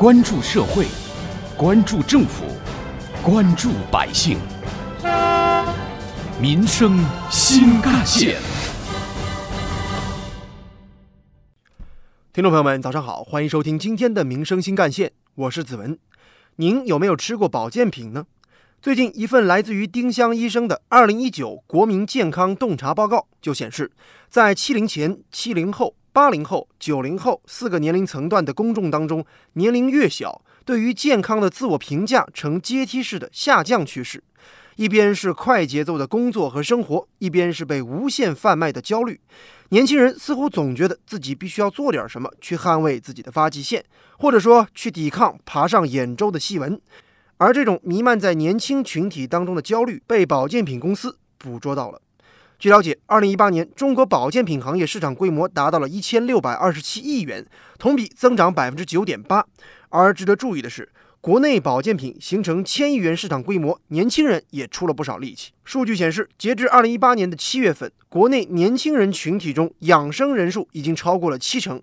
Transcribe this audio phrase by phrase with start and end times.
[0.00, 0.86] 关注社会，
[1.58, 2.46] 关注政府，
[3.22, 4.38] 关注百姓，
[6.40, 8.40] 民生新干线。
[12.32, 15.98] 听众朋友们，早上好，欢迎收听今天的《民生新干线》，我是子文。
[16.56, 18.24] 您有没有吃过保健品呢？
[18.80, 23.92] 最近一份来自于丁香医生的《二零一九国民健康洞察报告》就显示，
[24.30, 34.22] 在七零前、七零后、八零后、九零后四个年龄层段的公众当中，年龄越小，对于健康的自我评价呈阶梯式的下降趋势。
[34.76, 39.20] 一边是快节奏的工作和生活，一边是被无限贩卖的焦虑。
[39.68, 43.84] 年轻人似乎总觉得自己必须要做点什么去捍卫自己的发际线，
[44.18, 46.80] 或者说去抵抗爬上眼周的细纹。
[47.36, 52.00] 而这种弥漫在年轻群体当中的焦虑，被保健品公司捕捉到了。
[52.60, 57.42] 据了解，二零一八年中国保健品行业市场规模达到了一千六百二十七亿元，
[57.78, 59.42] 同比增长百分之九点八。
[59.88, 60.86] 而值得注意的是，
[61.22, 65.52] 国内保健品形成千亿元市场规模，年轻人也出了不少力气。
[65.64, 71.80] 数据显示，截至二零一八年的七月份，国内年轻人群体中养生人数已经超过了七成。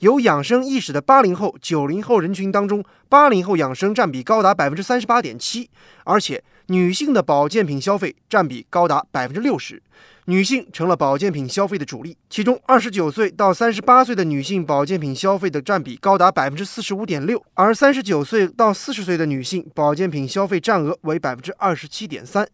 [0.00, 5.68] 有养生意识的八零后、九零后人群当中，八零后养生占比高达百分之三十八点七，
[6.04, 9.82] 而且女性的保健品消费占比高达百分之六十，
[10.24, 12.16] 女性成了保健品消费的主力。
[12.30, 22.48] 其中，二十九岁到三十八岁的女性保健品消费的占比高达百分之四十五点六，而三十九岁到四十岁的女性保健品消费占额为百分之二十七点三，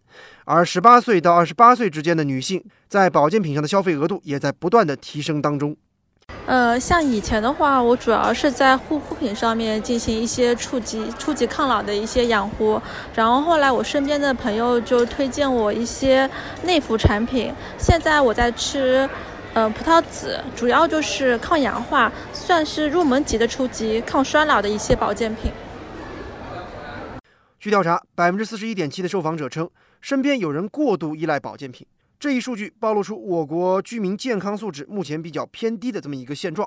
[0.46, 5.76] 而十八岁到二十八岁之间的女性在保健品上的消费额度也在不断的提升当中。
[6.46, 12.80] 呃，像以前的话，我主要是在护肤品上面进行一些初级、初级抗老的一些养护。
[13.12, 16.30] 然后后来我身边的朋友就推荐我一些
[16.62, 17.52] 内服产品。
[17.76, 19.08] 现在我在吃，
[19.54, 25.50] 呃，葡萄籽，主要就是抗氧化，算是入门级的初级抗衰老的一些保健品。
[27.58, 29.68] 据调查，百分之四十一点七的受访者称，
[30.00, 31.84] 身边有人过度依赖保健品。
[32.18, 36.66] 这一数据暴露出我国居民健康素质目前比较偏低的这么一个现状。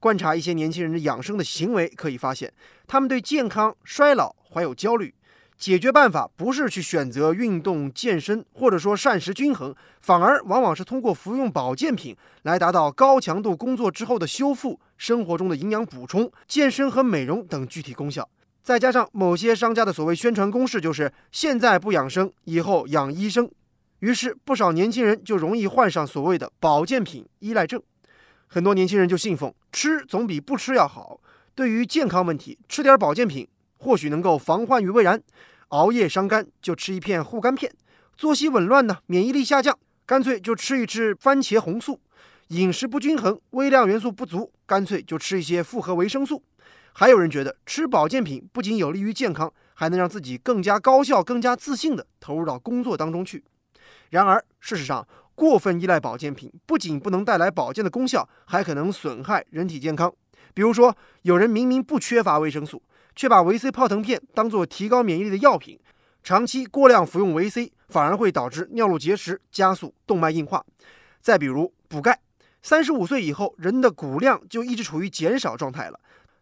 [0.00, 2.52] 观察一些年轻人的养生的行为，可以发现，
[2.88, 5.14] 他们对健康衰老怀有焦虑。
[5.56, 18.26] 解决办法不是去选择运动健身，或者说膳食均衡，反而往往是通过服用保健品来达到高强度工作之后的修复、生活中的营养补充、健身和美容等具体功效。
[18.62, 23.48] 再加上某些商家的所谓宣传公式，就是现在不养生，以后养医生。
[24.00, 27.82] 于是，不少年轻人就容易患上所谓的保健品依赖症。
[28.46, 31.20] 很多年轻人就信奉吃总比不吃要好。
[31.54, 33.46] 对于健康问题，吃点保健品
[33.76, 35.22] 或许能够防患于未然。
[35.68, 37.70] 熬夜伤肝，就吃一片护肝片；
[38.16, 42.00] 作息紊乱呢，免疫力下降，干脆就吃一吃番茄红素；
[42.48, 46.42] 饮食不均衡，微量元素不足，干脆就吃一些复合维生素。
[46.94, 53.44] 还有人觉得吃保健品不仅有利于健康，还能让自己更加高效、更加自信地投入到工作当中去。
[54.10, 60.12] 然而，事实上，过分依赖保健品不仅不能带来保健的功效，还可能损害人体健康。
[60.52, 62.82] 比如说，有人明明不缺乏维生素，
[63.14, 65.78] 却把维 C 泡腾片当做提高免疫力的药品，
[66.24, 70.64] 长期过量服用维 C，反而会导致尿路结石，加速动脉硬化。
[71.20, 72.18] 再比如补钙，
[72.62, 76.00] 三十五岁以后，人的骨量就一直处于减少状态了，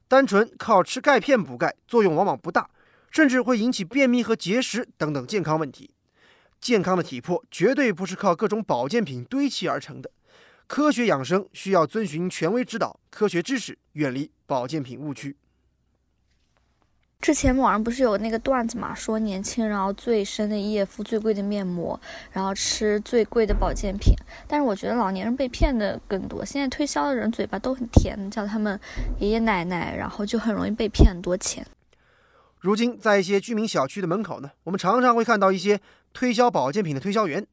[0.08, 2.70] 单纯靠吃钙片补钙，作用往往不大，
[3.10, 5.90] 甚至会引起便秘和结石等等健康问题。
[6.60, 10.10] 健康的体魄绝对不是靠各种保健品堆砌而成的，
[10.66, 15.36] 科学养生需要遵循权威指导、科学知识，远离保健品误区。
[17.20, 24.14] 之前网上不是有那个段子嘛，说年轻人熬最深的夜敷最贵的面膜，然后吃最贵的保健品。
[24.46, 28.78] 但是我觉得老年人被骗的更多，现在推销的人嘴巴都很甜，叫他们
[29.19, 31.66] 爷爷奶奶，然后就很容易被骗很多钱。
[32.60, 35.80] 如今，在一些居民小区的门口呢，我们常常会看到一些
[36.12, 37.46] 推销保健品的推销员，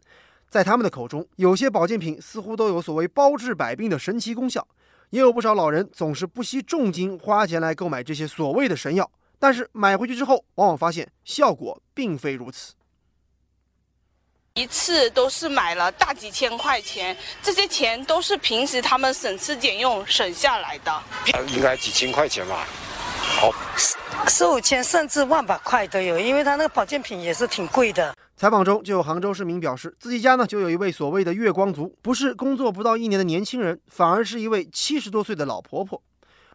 [0.49, 4.67] 在他们的口中，有些保健品似乎都有所谓包治百病的神奇功效，
[5.11, 12.73] 也有不少老人总是不惜重金花钱来购买这些所谓的神药，但是买回去之后，往往发现效果并非如此。
[14.55, 21.03] 一次都是买了大几千块钱，这些钱都是平时他们省吃俭用省下来的，
[21.53, 22.65] 应该几千块钱吧。
[23.19, 23.51] 好，
[24.27, 28.15] 四五千甚至万把块都有，因为他那个保健品也是挺贵的。
[28.35, 36.01] 采访中就有杭州市民表示，自己家呢就有一位所谓的月光族，不是工作不到一年的年轻人，反而是一位七十多岁的老婆婆。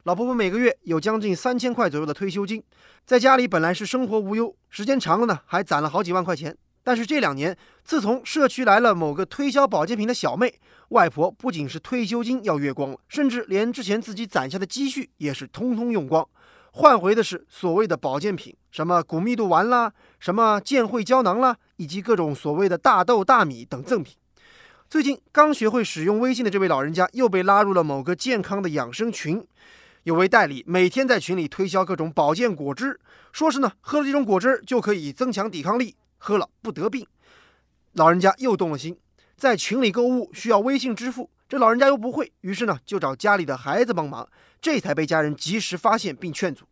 [0.04, 2.62] 老婆婆每个月有将近三千块左右的退休金，
[3.06, 6.56] 在家里本来是生活无忧，时间长了呢还攒了好几万块钱。
[6.82, 10.54] 但是这两年，自从社区来了某个推销保健品的小妹，
[10.88, 16.26] 外婆不仅是退休金要月光了，甚至连之前自己攒下的积蓄也是通通用光。
[16.72, 24.16] 换回的是所谓的保健品，什么骨密度丸啦，什么健慧胶囊啦，以及各种所谓的大豆、大米等赠品。
[24.88, 29.44] 最近刚学会使用微信的这位老人家又被拉入了某个健康的养生群，
[30.04, 32.98] 有位代理每天在群里推销各种保健果汁，
[33.32, 37.06] 说是呢喝了这种果汁就可以增强抵抗力，喝了不得病。
[37.94, 38.96] 老人家又动了心，
[39.36, 44.28] 在群里购物需要微信支付，这老人家又不会，于是呢就找家里的孩子帮忙，
[44.62, 46.64] 这才被家人及时发现并劝阻。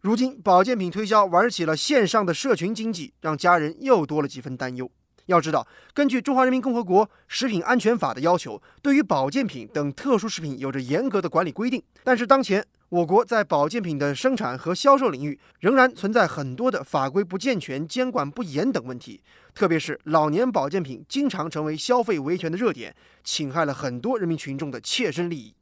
[0.00, 4.90] 如今保健品推销玩起了线上的社群经济，让家人又多了几分担忧。
[5.26, 5.64] 要知道，
[5.94, 11.80] 根据《中华人民共和国食品安全法》的要求，对于保健品等特殊食品有着严格的管理规定。
[12.02, 19.20] 但是，当前我国在保健品的生产和销售领域仍然存在很多的法规不健全、监管不严等问题。
[19.52, 22.94] 特别是老年保健品经常成为消费维权的热点，
[23.24, 25.54] 侵害了很多人民群众的切身利益。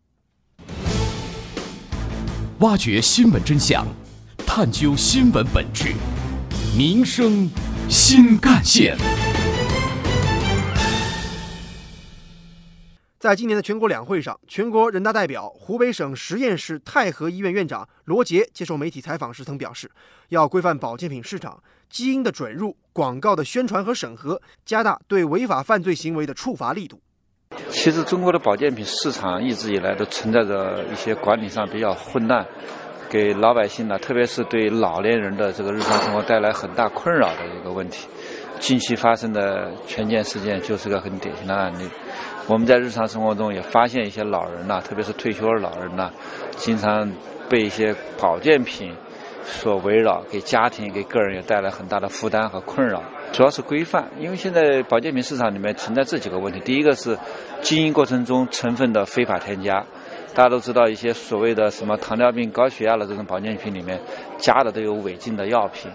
[2.58, 3.87] 挖掘新闻真相，
[4.46, 5.94] 探究新闻本质，
[6.76, 7.49] 民生
[7.88, 8.94] 新干线。
[13.22, 19.88] 在今年的全国两会上，全国人大代表、湖北省十堰市太和医院院长罗杰接受媒体采访时曾表示，
[20.30, 27.00] 要规范保健品市场、基因的准入、广告的宣传和审核，加大对违法犯罪行为的处罚力度。
[27.70, 32.44] 其实，中国的保健品市场一直以来都存在着一些管理上比较混乱，
[33.08, 38.08] 给老百姓呢，特别是对老年人的这个日常生活带来很大困扰的一个问题。
[38.62, 41.90] 近期发生的权健事件就是个很典型的案例。
[42.46, 46.08] 我们在日常生活中也发现一些老人呐，特别是退休的老人呐，
[46.56, 47.10] 经常
[47.48, 48.94] 被一些保健品
[49.44, 53.02] 所围绕，给家庭、给个人也带来很大的负担和困扰。
[53.32, 57.18] 主要是规范，因为现在保健品市场里面存在这几个问题：第一个是
[57.62, 59.84] 经营过程中成分的非法添加，
[60.34, 64.00] 大家都知道一些所谓的什么糖尿病、高血压的这种保健品里面
[64.38, 65.90] 加的都有违禁的药品。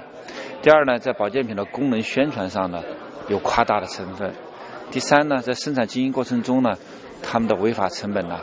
[0.62, 2.84] 第二呢，在保健品的功能宣传上呢，
[3.30, 4.30] 有夸大的成分；
[4.92, 6.76] 第三呢，在生产经营过程中呢，
[7.24, 8.40] 他们的违法成本呢，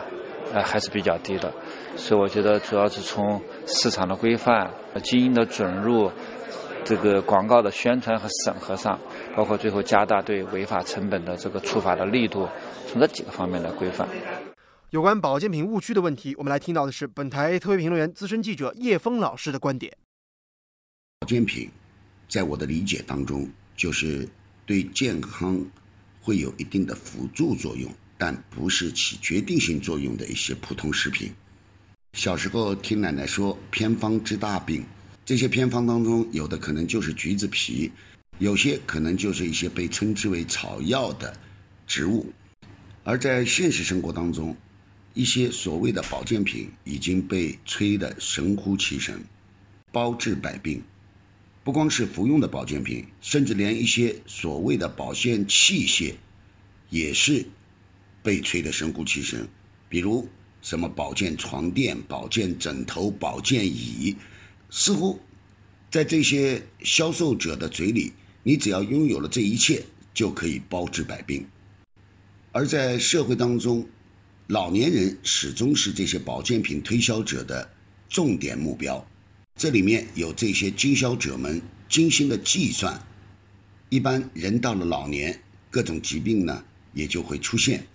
[0.52, 1.52] 呃还是比较低的。
[1.96, 4.68] 所以我觉得主要是从市场的规范、
[5.02, 6.10] 经营的准入、
[6.84, 8.98] 这个广告的宣传和审核上，
[9.36, 12.48] 包括最后加大对违法成本的这个处罚的力度，
[12.88, 14.08] 从这几个方面来规范。
[14.94, 19.92] 有关保健品误区的问题，我们来听到的是本台特约评论员、资深记者叶峰老师的观点。
[21.18, 21.68] 保健品。
[22.28, 24.28] 在我的理解当中，就是
[24.64, 25.60] 对健康
[26.20, 31.32] 会有一定的辅助作用，但不是起决定性作用的一些普通食品。
[32.12, 34.84] 小时候听奶奶说偏方治大病，
[35.24, 37.90] 这些偏方当中有的可能就是橘子皮，
[38.38, 41.36] 有些可能就是一些被称之为草药的
[41.84, 42.32] 植物。
[43.02, 44.56] 而在现实生活当中，
[45.14, 49.24] 一些所谓的保健品已经被吹得神乎其神，
[49.92, 50.82] 包治百病。
[51.62, 56.14] 不光是服用的保健品，甚至连一些所谓的保健器械，
[56.90, 57.46] 也是
[58.22, 59.48] 被吹得神乎其神。
[59.88, 60.28] 比如
[60.60, 64.16] 什么保健床垫、保健枕头、保健椅，
[64.68, 65.20] 似乎
[65.90, 68.12] 在这些销售者的嘴里，
[68.42, 71.46] 你只要拥有了这一切，就可以包治百病。
[72.50, 73.88] 而在社会当中，
[74.48, 77.66] 老年人始终是这些保健品推销者的
[78.10, 79.02] 重点目标。
[79.56, 83.00] 这里面有这些经销者们精心的计算，
[83.88, 87.86] 一般人到了老年，各种疾病呢也就会出现，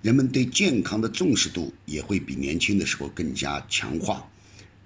[0.00, 4.24] 人们对健康的重视度也会比年轻的时候更加强化。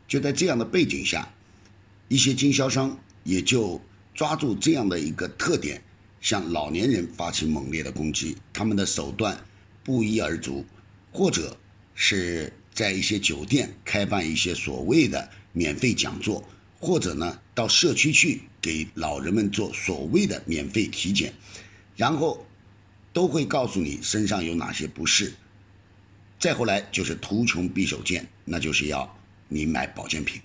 [0.09, 1.29] 就在这样的背景下，
[2.09, 3.79] 一些经销商也就
[4.15, 5.83] 抓住这样的一个特点，
[6.23, 8.35] 向老年人发起猛烈的攻击。
[8.51, 9.39] 他们的手段
[9.85, 10.65] 不一而足，
[11.13, 11.57] 或者
[11.95, 15.29] 是在一些酒店开办一些所谓的。
[15.55, 16.43] 免费讲座，
[16.81, 21.31] 或者呢，到社区去给老人们做所谓的免费体检，
[21.95, 22.47] 然后
[23.13, 25.35] 都会告诉你身上有哪些不适。
[26.39, 29.15] 再后来就是图穷匕首见，那就是要
[29.47, 30.41] 你买保健品。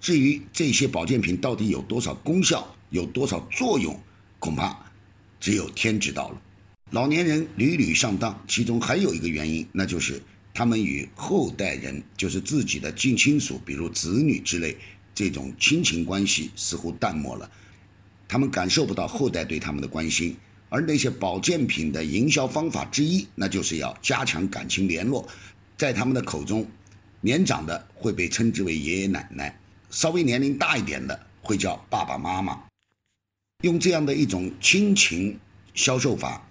[0.00, 4.00] 至于这些保健品到底有多少功效，有多少作用，
[4.38, 4.90] 恐怕
[5.38, 6.42] 只有天知道了。
[6.90, 10.22] 老年人屡屡上当，其中还有一个原因，那就是。
[10.54, 14.76] 他们与后代人，就是自己的近亲属，比如子女之类，
[15.14, 17.48] 这种亲情关系似乎淡漠了。
[18.26, 20.34] 他们感受不到后代对他们的关心。
[20.68, 25.28] 而那些保健品的营销方法之一，那就是要加强感情联络。
[25.76, 26.68] 在他们的口中，
[27.20, 29.56] 年长的会被称之为爷爷奶奶，
[29.90, 32.64] 稍微年龄大一点的会叫爸爸妈妈。
[33.62, 35.38] 用这样的一种亲情
[35.72, 36.47] 销售法，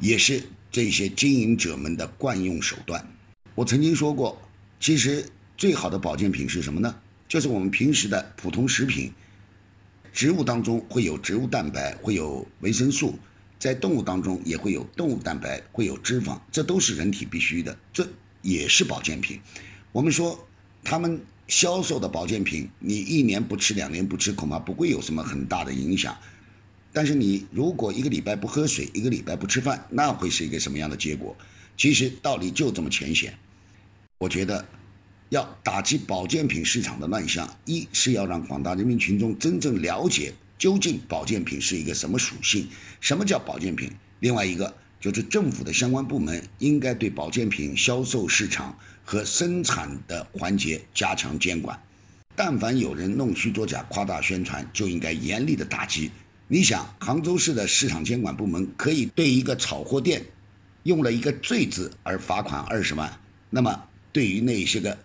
[0.00, 3.06] 也是这些经营者们的惯用手段。
[3.54, 4.40] 我曾经说过，
[4.80, 5.24] 其实
[5.56, 6.94] 最好的保健品是什么呢？
[7.28, 9.12] 就是我们平时的普通食品。
[10.12, 13.10] 植物当中会有植物蛋白，会有维生素；
[13.60, 18.08] 在动物当中也会有动物蛋白，会有脂肪，这都是人体必须的，这
[18.42, 19.38] 也是保健品。
[19.92, 20.48] 我们说
[20.82, 26.16] 他们销售的保健品，你一年不吃，两年不吃，恐怕不会有什么很大的影响。
[26.92, 31.36] 但是你如果一个礼拜不喝水，一个礼拜不吃饭，那会是一个什么样的结果？
[31.76, 33.32] 其实道理就这么浅显。
[34.18, 34.64] 我觉得。
[35.30, 42.66] 要打击保健品市场的乱象，一是要让广大人民群众真正了解究竟保健品是一个什么属性，
[43.00, 51.80] 什么叫保健品；另外一个就是政府的相关部门应该对保健品销售市场和生产的环节加强监管。
[52.34, 56.10] 但凡有人弄虚作假、夸大宣传，就应该严厉的打击。
[56.52, 60.20] 你想，杭州市的市场监管部门可以对一个炒货店
[60.82, 63.08] 用了一个“罪”字而罚款二十万，
[63.50, 64.98] 那么对于那些个。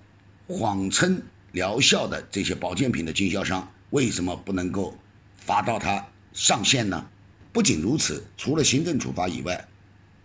[0.48, 1.22] 谎称
[1.52, 4.98] 疗效的这些保健品的经销商，为什么不能够
[5.36, 7.08] 罚到他上线呢？
[7.54, 9.68] 不仅如此，除了行政处罚以外，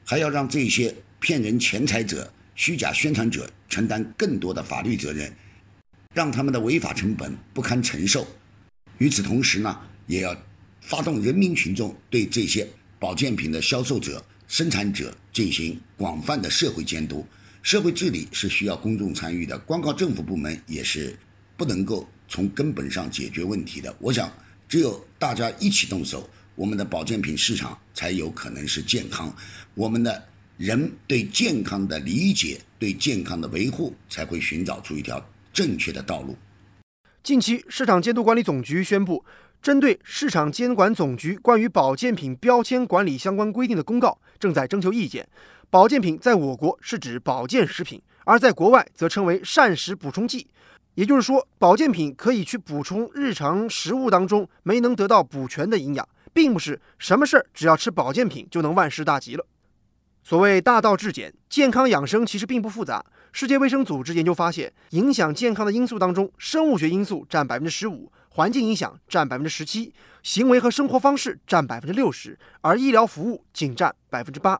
[0.06, 5.30] 还要让这些骗人钱财者、虚假宣传者承担更多的法律责任，
[6.14, 8.26] 让他们的违法成本不堪承受。
[8.96, 10.34] 与此同时呢，也要
[10.80, 12.66] 发动人民群众对这些
[12.98, 17.24] 保健品的销售者、生产者进行广泛的社会监督。
[17.62, 21.14] 社会治理是需要公众参与的，光靠政府部门也是
[21.56, 23.94] 不能够从根本上解决问题的。
[23.98, 24.32] 我想，
[24.66, 29.34] 只有大家一起动手，我们的保健品市场才有可能是健康，
[29.74, 35.22] 我们的人对健康的理解、对健康的维护才会寻找出一条
[35.52, 36.34] 正确的道路。
[37.22, 39.22] 近期，市场监督管理总局宣布，
[39.62, 45.28] 针对市场监管总局关于保健品标签管理相关规定的公告，正在征求意见。
[45.68, 50.46] 保健品在我国是指保健食品，而在国外则称为膳食补充剂。
[50.94, 59.44] 也就是说，保健品可以去补充日常食物当中没能得到补全的营养，并不是什么事儿只要吃保健品就能万事大吉了。
[60.24, 63.04] 所谓大道至简，健康养生其实并不复杂。
[63.32, 69.92] 世界卫生组织研究发现，影响健康的因素当中，生物学因素占百分之十五，环境影响占百分之十七，
[70.22, 74.58] 行为和生活方式占百分之六十，而医疗服务仅占百分之八。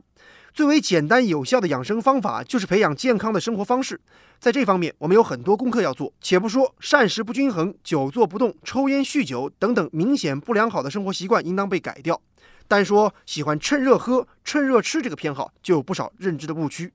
[0.52, 3.98] 最为简单有效的养生方法就是培养健康的生活方式。
[4.38, 6.12] 在这方面，我们有很多功课要做。
[6.20, 12.20] 且不说膳食不均衡、久坐不动、抽烟酗酒等等明显不良好的生活习惯应当被改掉，
[12.68, 16.92] 单说喜欢趁热喝、趁热吃这个偏好，就有不少认知的误区。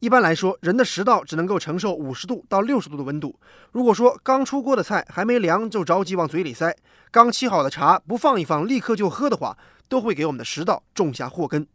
[0.00, 3.38] 一般来说，人的食道只能够承受五十度到六十度的温度。
[3.72, 6.76] 如果说刚出锅的菜还没凉就着急往嘴里塞，
[7.10, 9.56] 刚沏好的茶不放一放立刻就喝的话，
[9.88, 11.66] 都会给我们的食道种下祸根。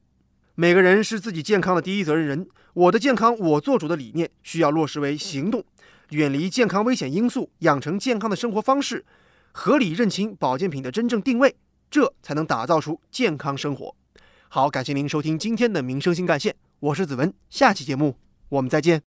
[0.53, 2.47] 每个人是自己健康的第一责任人。
[2.73, 5.63] 我的健康我做主的理念需要落实为行动，
[6.09, 9.03] 远离健康危险因素，养成健康的生活方式，
[9.51, 11.55] 合理认清保健品的真正定位，
[11.89, 13.95] 这才能打造出健康生活。
[14.47, 18.17] 好，感谢您收听今天的民生新干线，我是子文，下期节目
[18.49, 19.10] 我们再见。